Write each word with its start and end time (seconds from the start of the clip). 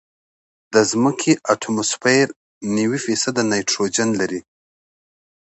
د 0.73 0.75
ځمکې 0.91 1.31
اتموسفیر 1.53 2.27
نوي 2.77 2.99
فیصده 3.05 3.41
نایټروجن 3.51 4.09
لري. 4.19 4.41